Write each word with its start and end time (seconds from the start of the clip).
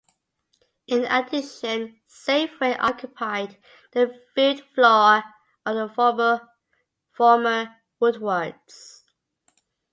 In 0.87 1.05
addition, 1.05 1.99
Safeway 2.09 2.75
occupied 2.79 3.59
the 3.91 4.11
food 4.33 4.59
floor 4.73 5.23
of 5.63 5.75
the 5.75 6.49
former 7.13 7.69
Woodward's. 7.99 9.03